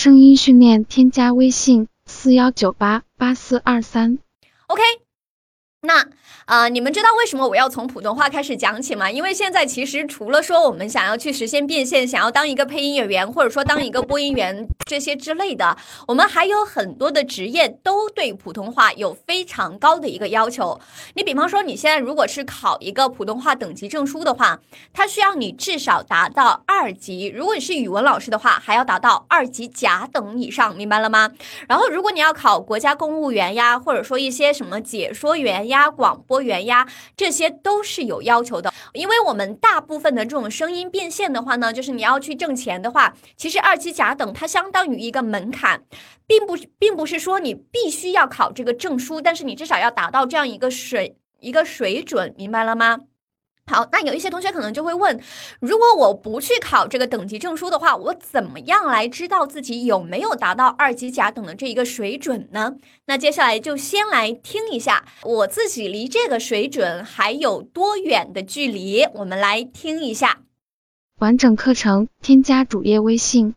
[0.00, 4.18] 声音训练添加微信四幺九八八四二三。
[4.68, 4.80] OK，
[5.88, 6.06] 那。
[6.44, 9.10] 啊，你们知道为什么我要从普通话开始讲起吗？
[9.10, 20.80] 因为现在其实除了说我们想要去实现变现，想要当一个配音演员，或者说当一个播音员这些之类的，我们还有很多的职业都对普通话有非常高的一个要求。
[21.12, 24.58] 你比方说，你现在如果是考一个普通话等级证书的话，
[24.94, 31.30] 它需要你至少达到二级；如果你是语文老师的话，还要达到二级甲等以上，明白了吗？
[31.68, 36.38] 然后，如果你要考国家公务员呀，或者说一些什么解说员呀呀、广播。
[36.48, 45.82] 员呀，这些都是有要求的，因为我们大部分的这种声音变现的话呢，就是你要去挣钱的话，其实二级甲等它相当于一个门槛，
[46.26, 53.00] 并不是并不是说你必须要考这个证书，但是你至少要达到这样一个水一个水准，明白了吗？
[53.68, 55.20] 好，那有一些同学可能就会问，
[55.60, 62.76] 如果我不去考这个等级证书的话，我怎么样来知道自己有没有达到二级甲等的这一个水准呢？
[63.06, 70.38] 那接下来就先来听一下我自己离这个水准还有多远的距离，我们来听一下。
[71.18, 73.54] 完整课程添加主页微信